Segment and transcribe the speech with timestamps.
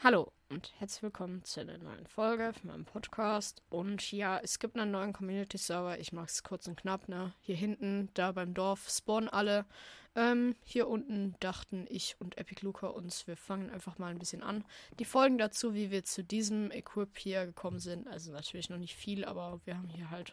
[0.00, 3.62] Hallo und herzlich willkommen zu einer neuen Folge von meinem Podcast.
[3.68, 5.98] Und ja, es gibt einen neuen Community-Server.
[5.98, 7.32] Ich mache es kurz und knapp, ne?
[7.40, 9.66] Hier hinten, da beim Dorf, spawnen alle.
[10.14, 14.44] Ähm, hier unten dachten ich und Epic Luca uns, wir fangen einfach mal ein bisschen
[14.44, 14.64] an.
[15.00, 18.94] Die Folgen dazu, wie wir zu diesem Equip hier gekommen sind, also natürlich noch nicht
[18.94, 20.32] viel, aber wir haben hier halt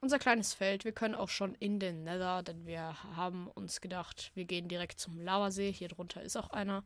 [0.00, 0.84] unser kleines Feld.
[0.84, 5.00] Wir können auch schon in den Nether, denn wir haben uns gedacht, wir gehen direkt
[5.00, 5.72] zum Lavasee.
[5.72, 6.84] Hier drunter ist auch einer.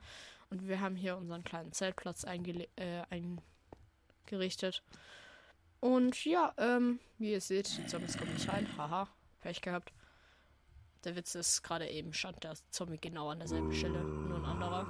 [0.52, 3.02] Und wir haben hier unseren kleinen Zeltplatz äh,
[4.26, 4.82] eingerichtet.
[5.80, 8.68] Und ja, ähm, wie ihr seht, die Zombies kommen nicht rein.
[8.76, 9.08] Haha,
[9.40, 9.94] Pech gehabt.
[11.04, 14.86] Der Witz ist, gerade eben stand der Zombie genau an derselben Stelle, nur ein anderer.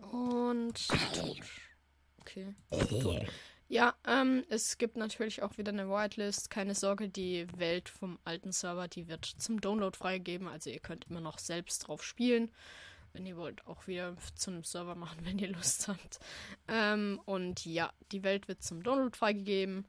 [0.00, 1.38] Und tot.
[2.18, 2.52] Okay.
[2.72, 3.28] Tot.
[3.68, 6.50] Ja, ähm, es gibt natürlich auch wieder eine Whitelist.
[6.50, 10.48] Keine Sorge, die Welt vom alten Server, die wird zum Download freigegeben.
[10.48, 12.50] Also ihr könnt immer noch selbst drauf spielen.
[13.14, 16.18] Wenn ihr wollt, auch wieder zu einem Server machen, wenn ihr Lust habt.
[16.68, 19.86] Ähm, und ja, die Welt wird zum Download freigegeben.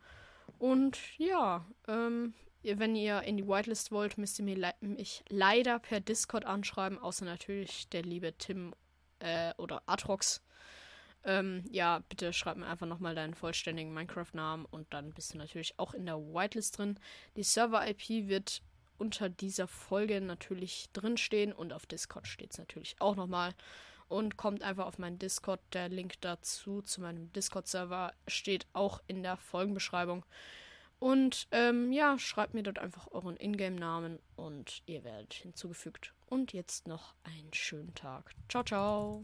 [0.57, 5.79] Und ja, ähm, wenn ihr in die Whitelist wollt, müsst ihr mir le mich leider
[5.79, 8.73] per Discord anschreiben, außer natürlich der liebe Tim
[9.19, 10.41] äh, oder Atrox.
[11.25, 15.77] Ähm, ja, bitte schreib mir einfach nochmal deinen vollständigen Minecraft-Namen und dann bist du natürlich
[15.79, 16.99] auch in der Whitelist drin.
[17.35, 18.61] Die Server-IP wird
[18.97, 23.53] unter dieser Folge natürlich drinstehen und auf Discord steht es natürlich auch nochmal.
[24.07, 25.59] Und kommt einfach auf meinen Discord.
[25.73, 30.23] Der Link dazu zu meinem Discord-Server steht auch in der Folgenbeschreibung.
[30.99, 36.13] Und ähm, ja, schreibt mir dort einfach euren Ingame-Namen und ihr werdet hinzugefügt.
[36.27, 38.31] Und jetzt noch einen schönen Tag.
[38.47, 39.23] Ciao, ciao.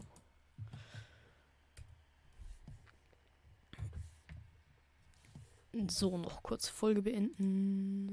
[5.88, 8.00] So, noch kurz Folge beenden.